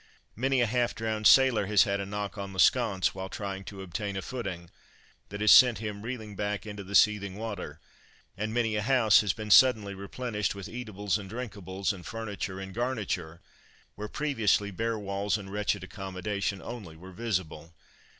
Many 0.35 0.61
a 0.61 0.65
half 0.65 0.95
drowned 0.95 1.27
sailor 1.27 1.67
has 1.67 1.83
had 1.83 1.99
a 1.99 2.07
knock 2.07 2.35
on 2.35 2.53
the 2.53 2.59
sconce 2.59 3.13
whilst 3.13 3.33
trying 3.33 3.63
to 3.65 3.83
obtain 3.83 4.17
a 4.17 4.23
footing, 4.23 4.71
that 5.29 5.41
has 5.41 5.51
sent 5.51 5.77
him 5.77 6.01
reeling 6.01 6.35
back 6.35 6.65
into 6.65 6.83
the 6.83 6.95
seething 6.95 7.35
water, 7.37 7.79
and 8.35 8.51
many 8.51 8.75
a 8.75 8.81
house 8.81 9.21
has 9.21 9.31
been 9.31 9.51
suddenly 9.51 9.93
replenished 9.93 10.55
with 10.55 10.67
eatables 10.67 11.19
and 11.19 11.29
drinkables, 11.29 11.93
and 11.93 12.07
furniture 12.07 12.59
and 12.59 12.73
garniture, 12.73 13.41
where 13.93 14.07
previously 14.07 14.71
bare 14.71 14.97
walls 14.97 15.37
and 15.37 15.51
wretched 15.53 15.83
accommodation 15.83 16.63
only 16.63 16.95
were 16.97 17.11
visible. 17.11 17.71